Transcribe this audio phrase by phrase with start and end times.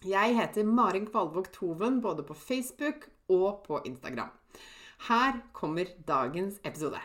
[0.00, 4.30] Jeg heter Marin Kvalvåg Toven både på Facebook og på Instagram.
[5.10, 6.96] Her kommer dagens episode.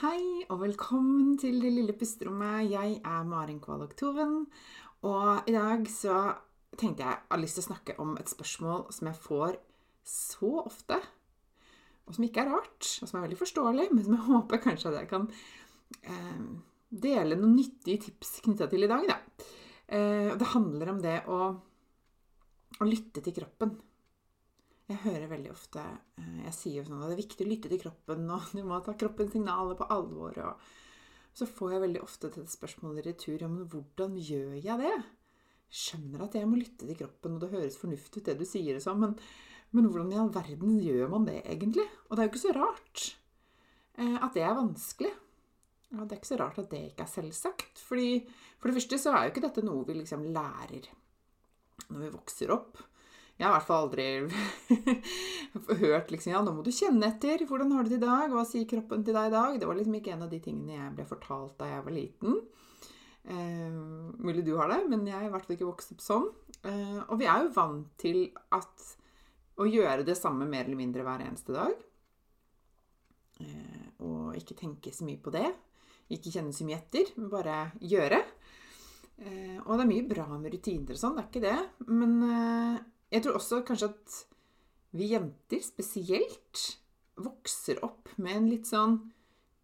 [0.00, 2.72] Hei og velkommen til Det lille pusterommet.
[2.72, 4.48] Jeg er Marin Kvalvåg Toven.
[5.06, 6.34] Og i dag så
[6.74, 9.62] tenkte jeg har lyst til å snakke om et spørsmål som jeg får
[10.02, 10.98] så ofte.
[12.10, 14.90] Og som ikke er rart, og som er veldig forståelig, men som jeg håper kanskje
[14.90, 15.30] at jeg kan
[16.02, 16.44] eh,
[16.90, 19.06] dele noen nyttige tips knytta til i dag.
[19.14, 19.22] da.
[19.90, 21.38] Eh, det handler om det å,
[22.78, 23.72] å, lytte til kroppen.
[24.90, 27.70] Jeg hører veldig ofte eh, Jeg sier jo sånn at det er viktig å lytte
[27.72, 30.38] til kroppen, og du må ta kroppens signaler på alvor.
[30.46, 34.78] Og så får jeg veldig ofte til spørsmålet i retur ja, men hvordan gjør jeg
[34.84, 34.94] det?
[35.80, 38.78] Skjønner at jeg må lytte til kroppen, og det høres fornuftig ut det du sier,
[38.82, 39.18] sånn, men,
[39.74, 41.88] men hvordan i all verden gjør man det egentlig?
[42.06, 43.04] Og det er jo ikke så rart
[43.98, 45.10] eh, at det er vanskelig.
[45.90, 47.82] Ja, Det er ikke så rart at det ikke er selvsagt.
[47.82, 48.10] Fordi
[48.60, 50.90] For det første så er jo ikke dette noe vi liksom lærer
[51.90, 52.78] når vi vokser opp.
[53.40, 54.04] Jeg har i hvert fall aldri
[55.80, 57.40] hørt liksom, ja, nå må du kjenne etter.
[57.48, 58.28] Hvordan har du det i dag?
[58.34, 59.56] Hva sier kroppen til deg i dag?
[59.56, 62.36] Det var liksom ikke en av de tingene jeg ble fortalt da jeg var liten.
[63.24, 63.80] Eh,
[64.20, 66.28] mulig du har det, men jeg har i hvert fall ikke vokst opp sånn.
[66.68, 68.20] Eh, og vi er jo vant til
[68.52, 68.86] at,
[69.56, 71.72] å gjøre det samme mer eller mindre hver eneste dag.
[73.40, 75.48] Eh, og ikke tenke så mye på det.
[76.10, 78.20] Ikke kjenne så mye etter, men bare gjøre.
[79.20, 81.86] Eh, og det er mye bra med rutiner og sånn, det er ikke det.
[81.92, 82.82] Men eh,
[83.14, 84.18] jeg tror også kanskje at
[84.96, 86.66] vi jenter spesielt
[87.20, 88.98] vokser opp med en litt sånn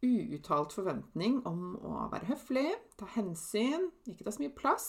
[0.06, 2.68] uuttalt forventning om å være høflig,
[3.00, 4.88] ta hensyn, ikke ta så mye plass.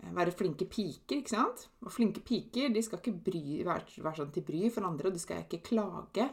[0.00, 1.66] Eh, være flinke piker, ikke sant?
[1.82, 5.18] Og flinke piker de skal ikke bry, være, være sånn til bry for andre, og
[5.18, 6.30] de skal ikke klage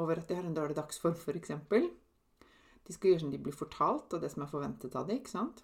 [0.00, 1.54] over at de har en dårlig dagsform, f.eks.
[2.86, 5.20] De skal gjøre som de blir fortalt, og det som er forventet av dem.
[5.20, 5.62] ikke sant?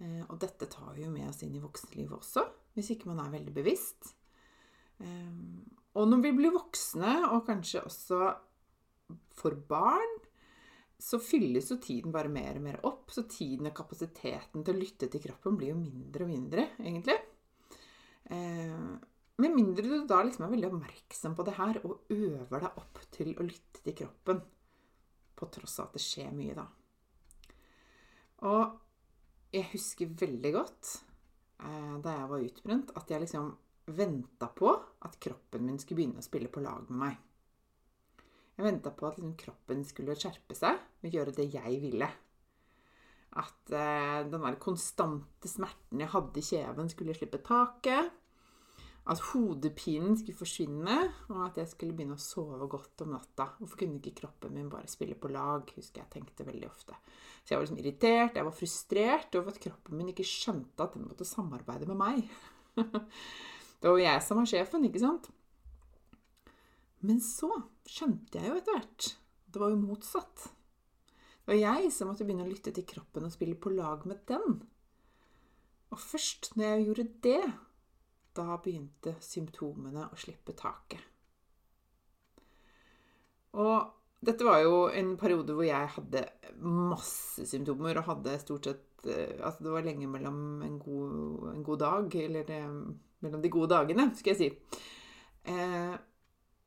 [0.00, 2.46] Eh, og dette tar vi jo med oss inn i voksenlivet også,
[2.76, 4.14] hvis ikke man er veldig bevisst.
[5.00, 5.36] Eh,
[5.98, 8.20] og når vi blir voksne, og kanskje også
[9.36, 10.18] for barn,
[11.00, 13.08] så fylles jo tiden bare mer og mer opp.
[13.12, 17.16] Så tiden og kapasiteten til å lytte til kroppen blir jo mindre og mindre, egentlig.
[18.30, 18.90] Eh,
[19.40, 23.00] med mindre du da liksom er veldig oppmerksom på det her og øver deg opp
[23.14, 24.42] til å lytte til kroppen
[25.40, 26.66] på tross av at det skjer mye, da.
[28.48, 28.76] Og
[29.52, 30.92] jeg husker veldig godt
[31.64, 33.50] eh, da jeg var utbrent, at jeg liksom
[33.90, 37.18] venta på at kroppen min skulle begynne å spille på lag med meg.
[38.54, 42.08] Jeg venta på at liksom, kroppen skulle skjerpe seg og gjøre det jeg ville.
[43.40, 48.19] At eh, den der konstante smerten jeg hadde i kjeven, skulle slippe taket
[49.10, 50.96] at hodepinen skulle forsvinne,
[51.32, 53.48] og at jeg skulle begynne å sove godt om natta.
[53.58, 55.64] Hvorfor kunne ikke kroppen min bare spille på lag?
[55.76, 56.98] husker jeg tenkte veldig ofte.
[57.40, 60.98] Så jeg var liksom irritert, jeg var frustrert over at kroppen min ikke skjønte at
[60.98, 62.26] den måtte samarbeide med meg.
[63.80, 65.30] det var jo jeg som var sjefen, ikke sant?
[67.00, 67.48] Men så
[67.88, 69.14] skjønte jeg jo etter hvert
[69.50, 70.44] det var jo motsatt.
[71.40, 74.22] Det var jeg som måtte begynne å lytte til kroppen og spille på lag med
[74.30, 74.60] den.
[75.90, 77.40] Og først når jeg gjorde det,
[78.36, 81.02] da begynte symptomene å slippe taket.
[83.58, 83.90] Og
[84.20, 86.26] dette var jo en periode hvor jeg hadde
[86.60, 91.64] masse symptomer og hadde stort sett eh, Altså det var lenge mellom en god, en
[91.64, 92.60] god dag, eller det,
[93.24, 94.80] mellom de gode dagene, skal jeg si.
[95.50, 95.96] Eh,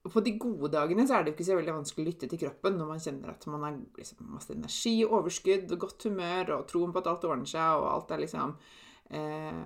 [0.04, 2.42] på de gode dagene så er det jo ikke så veldig vanskelig å lytte til
[2.42, 6.92] kroppen når man kjenner at man har liksom masse energi, overskudd godt humør og troen
[6.92, 8.58] på at alt ordner seg, og alt er liksom
[9.14, 9.62] eh,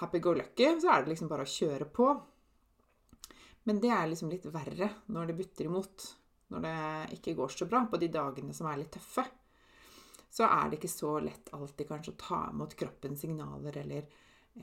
[0.00, 0.68] happy go lucky.
[0.80, 2.12] Så er det liksom bare å kjøre på.
[3.68, 6.06] Men det er liksom litt verre når det butter imot.
[6.52, 6.78] Når det
[7.18, 9.26] ikke går så bra på de dagene som er litt tøffe.
[10.28, 14.08] Så er det ikke så lett alltid kanskje å ta imot kroppens signaler eller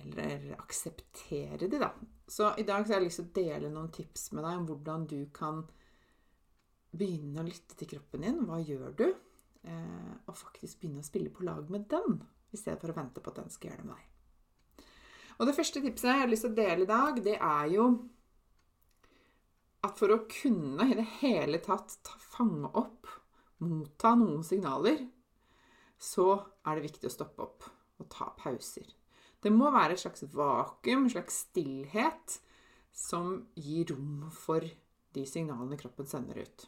[0.01, 1.93] eller akseptere de, da.
[2.27, 4.65] Så i dag så har jeg lyst til å dele noen tips med deg om
[4.69, 5.61] hvordan du kan
[6.95, 8.41] begynne å lytte til kroppen din.
[8.47, 9.05] Hva gjør du?
[9.65, 12.19] Eh, og faktisk begynne å spille på lag med den,
[12.51, 14.11] i stedet for å vente på at den skal gjøre det med deg.
[15.39, 17.87] Og det første tipset jeg har lyst til å dele i dag, det er jo
[19.85, 23.09] at for å kunne i det hele tatt ta, fange opp,
[23.61, 25.03] motta noen signaler,
[26.01, 27.67] så er det viktig å stoppe opp
[28.01, 28.87] og ta pauser.
[29.43, 32.39] Det må være et slags vakuum, en slags stillhet,
[32.95, 34.63] som gir rom for
[35.15, 36.65] de signalene kroppen sender ut.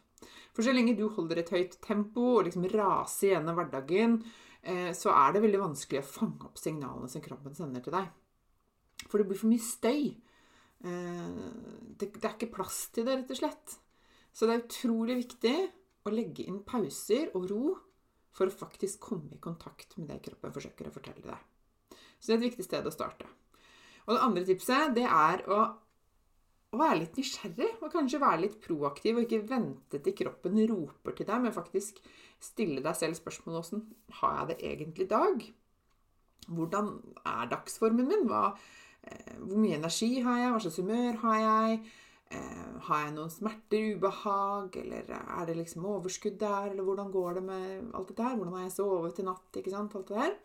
[0.56, 4.18] For så lenge du holder et høyt tempo og liksom raser gjennom hverdagen,
[4.62, 8.10] eh, så er det veldig vanskelig å fange opp signalene som kroppen sender til deg.
[9.06, 10.08] For det blir for mye støy.
[10.82, 13.78] Det, det er ikke plass til det, rett og slett.
[14.34, 15.56] Så det er utrolig viktig
[16.08, 17.64] å legge inn pauser og ro
[18.38, 21.98] for å faktisk komme i kontakt med det kroppen forsøker å fortelle deg.
[22.20, 23.28] Så det er et viktig sted å starte.
[24.08, 25.60] Og det andre tipset, det er å,
[26.72, 27.74] å være litt nysgjerrig.
[27.82, 32.00] Og kanskje være litt proaktiv, og ikke vente til kroppen roper til deg, men faktisk
[32.44, 33.86] stille deg selv spørsmålet åssen
[34.22, 35.48] har jeg det egentlig i dag?
[36.48, 36.94] Hvordan
[37.28, 38.28] er dagsformen min?
[38.30, 38.87] Hva, eh,
[39.44, 40.52] hvor mye energi har jeg?
[40.54, 41.80] Hva slags humør har jeg?
[42.28, 46.74] Eh, har jeg noen smerter, ubehag, eller er det liksom overskudd der?
[46.74, 48.36] Eller hvordan går det med alt dette her?
[48.36, 49.48] Hvordan har jeg sovet i natt?
[49.62, 49.96] Ikke sant?
[49.96, 50.36] Alt det der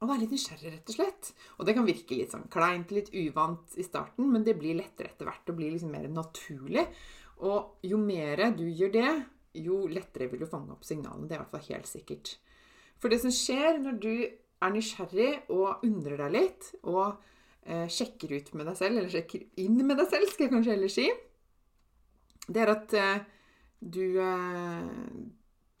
[0.00, 1.30] Og være litt nysgjerrig, rett og slett.
[1.58, 5.12] Og det kan virke litt sånn kleint, litt uvant i starten, men det blir lettere
[5.12, 6.84] etter hvert og blir liksom mer naturlig.
[7.44, 9.12] Og jo mer du gjør det,
[9.56, 11.28] jo lettere vil du fange opp signalene.
[11.28, 12.36] Det er i hvert fall helt sikkert.
[13.00, 14.12] For det som skjer når du
[14.62, 17.16] er nysgjerrig og undrer deg litt, og
[17.66, 20.76] eh, sjekker ut med deg selv, eller sjekker inn med deg selv, skal jeg kanskje
[20.76, 21.08] heller si,
[22.46, 23.24] det er at eh,
[23.80, 24.86] du, eh,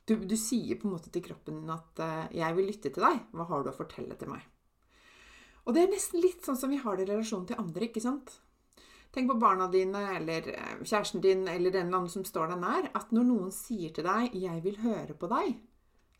[0.06, 3.02] du, du, sier på en måte til kroppen din at uh, 'jeg vil lytte til
[3.02, 3.22] deg'.
[3.32, 4.42] Hva har du å fortelle til meg?
[5.66, 7.88] Og det er nesten litt sånn som vi har det i relasjon til andre.
[7.88, 8.36] ikke sant?
[9.14, 12.60] Tenk på barna dine eller eh, kjæresten din eller den eller annen som står deg
[12.62, 12.90] nær.
[12.94, 15.56] At når noen sier til deg 'jeg vil høre på deg',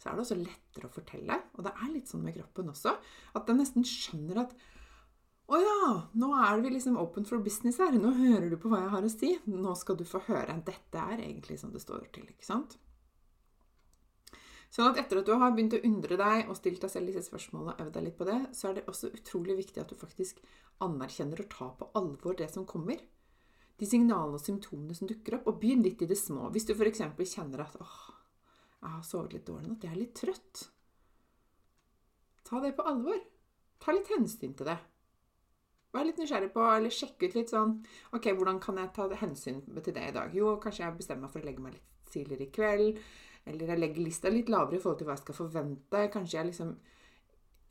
[0.07, 1.37] så er det også lettere å fortelle.
[1.59, 2.93] Og det er litt sånn med kroppen også.
[3.35, 4.53] At den nesten skjønner at
[5.47, 7.95] å ja, nå er vi liksom open for business her.
[7.99, 9.33] Nå hører du på hva jeg har å si.
[9.51, 10.55] Nå skal du få høre.
[10.67, 12.27] Dette er egentlig som det står til.
[12.31, 12.79] ikke sant?
[14.71, 17.27] Sånn at etter at du har begynt å undre deg og stilt deg selv disse
[17.27, 19.99] spørsmålene og øvd deg litt på det, så er det også utrolig viktig at du
[19.99, 20.43] faktisk
[20.85, 22.99] anerkjenner og tar på alvor det som kommer.
[23.79, 25.51] De signalene og symptomene som dukker opp.
[25.51, 26.51] Og begynn litt i det små.
[26.55, 27.03] Hvis du f.eks.
[27.37, 28.16] kjenner at åh,
[28.87, 30.67] jeg har sovet litt dårlig at jeg er litt trøtt.
[32.47, 33.19] Ta det på alvor.
[33.83, 34.77] Ta litt hensyn til det.
[35.95, 37.79] Vær litt nysgjerrig på, eller sjekk ut litt sånn
[38.15, 40.35] Ok, hvordan kan jeg ta hensyn til det i dag?
[40.35, 43.01] Jo, kanskje jeg bestemmer meg for å legge meg litt tidligere i kveld.
[43.47, 46.03] Eller jeg legger lista litt lavere i forhold til hva jeg skal forvente.
[46.13, 46.73] Kanskje jeg liksom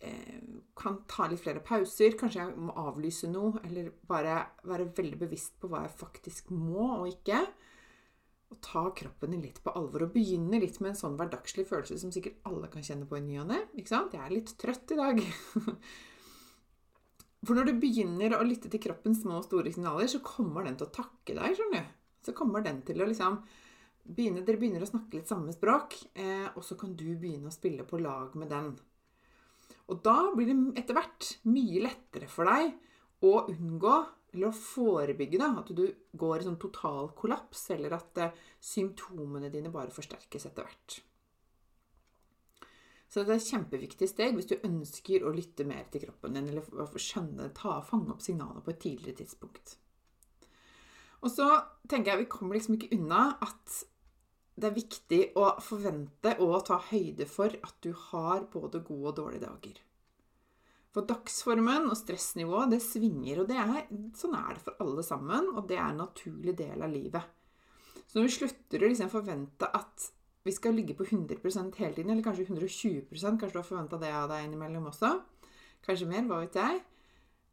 [0.07, 0.41] eh,
[0.79, 2.15] kan ta litt flere pauser.
[2.19, 3.61] Kanskje jeg må avlyse noe.
[3.67, 7.43] Eller bare være veldig bevisst på hva jeg faktisk må og ikke.
[8.55, 10.07] Og ta kroppen din litt på alvor.
[10.07, 13.25] Og begynne litt med en sånn hverdagslig følelse som sikkert alle kan kjenne på i
[13.25, 13.61] ny og ne.
[13.75, 15.21] Jeg er litt trøtt i dag.
[17.45, 20.79] For når du begynner å lytte til kroppens små og store signaler, så kommer den
[20.79, 21.59] til å takke deg.
[21.59, 21.93] skjønner du.
[22.25, 23.37] Så kommer den til å liksom
[24.05, 27.53] begynne, dere begynner å snakke litt samme språk, eh, og så kan du begynne å
[27.53, 28.73] spille på lag med den.
[29.89, 32.73] Og da blir det etter hvert mye lettere for deg
[33.25, 33.95] å unngå,
[34.35, 35.85] eller å forebygge, da, at du
[36.19, 40.99] går i sånn total kollaps, eller at eh, symptomene dine bare forsterkes etter hvert.
[43.07, 46.49] Så det er et kjempeviktig steg hvis du ønsker å lytte mer til kroppen din,
[46.51, 49.77] eller skjønne, ta, fange opp signalene på et tidligere tidspunkt.
[51.23, 51.47] Og så
[51.89, 53.81] tenker jeg vi kommer liksom ikke unna at
[54.55, 59.17] det er viktig å forvente og ta høyde for at du har både gode og
[59.19, 59.79] dårlige dager.
[60.95, 65.49] For dagsformen og stressnivået, det svinger, og det er, sånn er det for alle sammen.
[65.51, 67.33] Og det er en naturlig del av livet.
[68.05, 70.05] Så når vi slutter å liksom forvente at
[70.45, 71.41] vi skal ligge på 100
[71.81, 75.09] hele tiden, eller kanskje 120 kanskje du har forventa det av deg innimellom også,
[75.83, 76.79] kanskje mer, hva vet jeg,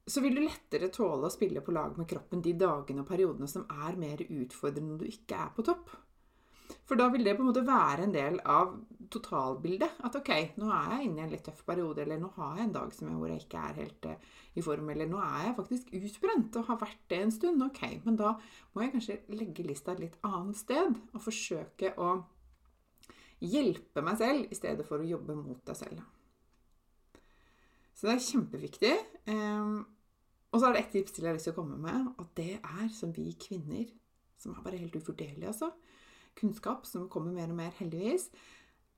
[0.06, 3.48] så vil du lettere tåle å spille på lag med kroppen de dagene og periodene
[3.50, 5.90] som er mer utfordrende når du ikke er på topp.
[6.86, 8.76] For da vil det på en måte være en del av
[9.12, 10.00] totalbildet.
[10.06, 12.68] At ok, nå er jeg inne i en litt tøff periode, eller nå har jeg
[12.68, 15.56] en dag jeg, hvor jeg ikke er helt uh, i form, eller nå er jeg
[15.60, 17.66] faktisk utbrent og har vært det en stund.
[17.68, 18.34] Ok, men da
[18.72, 22.14] må jeg kanskje legge lista et litt annet sted og forsøke å
[23.42, 26.02] hjelpe meg selv i stedet for å jobbe mot deg selv.
[27.96, 28.94] Så det er kjempeviktig.
[29.30, 29.82] Um,
[30.52, 32.32] og så er det ett tips til jeg har lyst til å komme med, og
[32.36, 33.86] det er som vi kvinner,
[34.40, 35.70] som er bare helt ufordelig altså,
[36.36, 38.28] kunnskap som kommer mer og mer, heldigvis.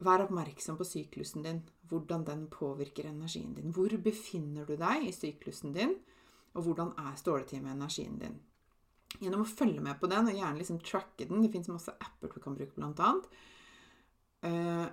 [0.04, 3.72] Vær oppmerksom på syklusen din, hvordan den påvirker energien din.
[3.72, 5.94] Hvor befinner du deg i syklusen din,
[6.54, 8.36] og hvordan er står med energien din?
[9.20, 12.28] Gjennom å følge med på den, og gjerne liksom tracke den Det fins masse apper
[12.34, 13.28] du kan bruke, blant annet.
[14.42, 14.86] Eh,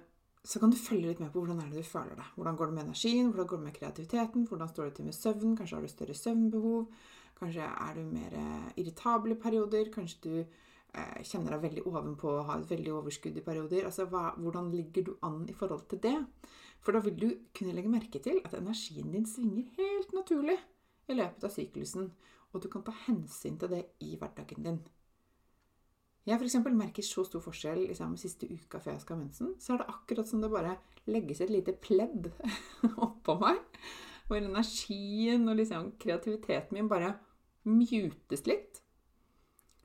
[0.43, 2.29] så kan du følge litt med på hvordan er det du føler deg.
[2.35, 5.17] Hvordan går det med energien, hvordan går det med kreativiteten, hvordan står det til med
[5.17, 6.85] søvn, kanskje har du større søvnbehov,
[7.37, 10.35] kanskje er du mer eh, irritabel i perioder, kanskje du
[10.91, 13.85] kjenner deg veldig ovenpå og har et veldig overskudd i perioder.
[13.87, 16.17] Altså, hva, Hvordan ligger du an i forhold til det?
[16.81, 20.57] For da vil du kunne legge merke til at energien din svinger helt naturlig
[21.07, 22.09] i løpet av syklusen,
[22.51, 24.81] og du kan ta hensyn til det i hverdagen din.
[26.27, 26.57] Jeg f.eks.
[26.69, 29.55] merker så stor forskjell liksom, siste uka før jeg skal ha mensen.
[29.57, 30.75] Så er det akkurat som det bare
[31.09, 32.29] legges et lite pledd
[33.07, 33.61] oppå meg.
[34.27, 37.15] Hvor energien og liksom, kreativiteten min bare
[37.65, 38.83] mutes litt.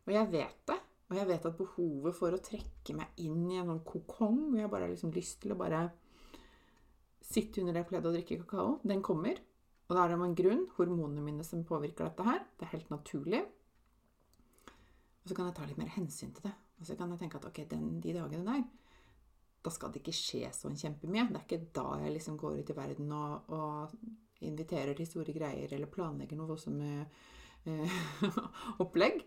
[0.06, 0.76] Og jeg vet det.
[1.06, 4.58] Og jeg vet at behovet for å trekke meg inn i en sånn kokong, hvor
[4.58, 5.84] jeg bare har liksom lyst til å bare
[7.26, 9.38] sitte under det pleddet og drikke kakao, den kommer.
[9.86, 10.64] Og da er det med en grunn.
[10.78, 12.42] Hormonene mine som påvirker dette her.
[12.58, 13.44] Det er helt naturlig.
[15.22, 16.54] Og så kan jeg ta litt mer hensyn til det.
[16.80, 18.66] Og så kan jeg tenke at ok, den, de dagene der,
[19.66, 21.28] da skal det ikke skje sånn kjempemye.
[21.30, 25.34] Det er ikke da jeg liksom går ut i verden og, og inviterer til store
[25.34, 26.90] greier eller planlegger noe voldsomme
[27.66, 27.98] eh,
[28.84, 29.22] opplegg.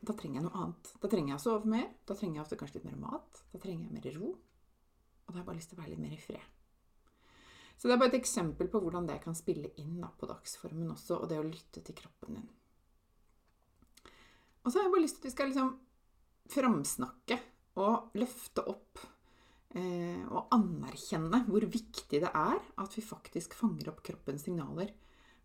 [0.00, 0.92] Da trenger jeg noe annet.
[1.02, 1.88] Da trenger jeg å sove mer.
[2.06, 3.42] Da trenger jeg ofte kanskje litt mer mat.
[3.52, 4.30] Da trenger jeg mer ro.
[4.32, 6.54] Og da har jeg bare lyst til å være litt mer i fred.
[7.78, 10.90] Så det er bare et eksempel på hvordan det kan spille inn da, på dagsformen
[10.96, 12.48] også, og det å lytte til kroppen din.
[14.64, 15.70] Og så har jeg bare lyst til at vi skal liksom
[16.48, 17.38] framsnakke
[17.78, 19.02] og løfte opp
[19.78, 24.90] eh, og anerkjenne hvor viktig det er at vi faktisk fanger opp kroppens signaler.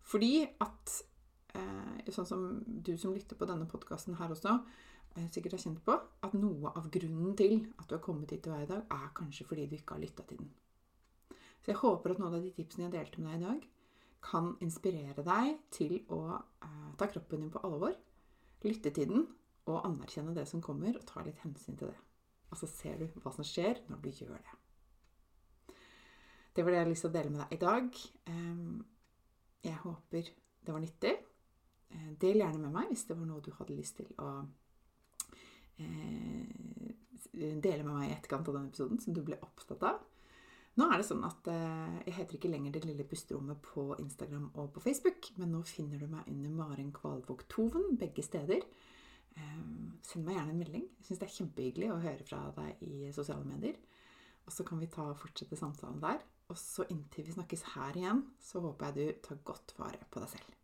[0.04, 0.96] Fordi at
[2.14, 4.56] sånn som du som lytter på denne podkasten her også,
[5.16, 8.42] eh, sikkert har kjent på, at noe av grunnen til at du har kommet hit
[8.42, 10.50] til hver dag, er kanskje fordi du ikke har lytta til den.
[11.62, 13.68] Så jeg håper at noen av de tipsene jeg delte med deg i dag,
[14.24, 16.20] kan inspirere deg til å
[16.62, 17.94] eh, ta kroppen din på alvor,
[18.64, 19.26] lytte til den
[19.66, 21.98] og anerkjenne det som kommer, og ta litt hensyn til det.
[22.50, 24.60] Og så ser du hva som skjer når du gjør det.
[26.54, 27.96] Det var det jeg hadde lyst til å dele med deg i dag.
[29.64, 30.28] Jeg håper
[30.64, 31.14] det var nyttig.
[31.94, 34.30] Eh, del gjerne med meg hvis det var noe du hadde lyst til å
[35.78, 36.90] eh,
[37.34, 40.02] dele med meg i etterkant av denne episoden, som du ble opptatt av.
[40.74, 44.48] Nå er det sånn at eh, Jeg heter ikke lenger Det lille pusterommet på Instagram
[44.58, 48.66] og på Facebook, men nå finner du meg under Maren Kvalvåg Toven begge steder.
[49.34, 50.84] Send meg gjerne en melding.
[51.00, 53.74] Jeg syns det er kjempehyggelig å høre fra deg i sosiale medier.
[54.46, 56.22] Og så kan vi ta og fortsette samtalen der.
[56.52, 60.22] Og så inntil vi snakkes her igjen, så håper jeg du tar godt vare på
[60.22, 60.63] deg selv.